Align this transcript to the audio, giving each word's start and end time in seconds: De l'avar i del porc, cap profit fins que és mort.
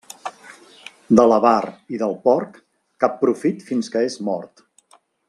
De 1.19 1.25
l'avar 1.31 1.59
i 1.97 2.01
del 2.05 2.17
porc, 2.25 2.57
cap 3.05 3.17
profit 3.27 3.63
fins 3.71 3.93
que 3.97 4.07
és 4.11 4.21
mort. 4.31 4.65